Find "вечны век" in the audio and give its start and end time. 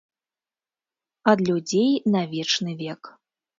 2.35-3.01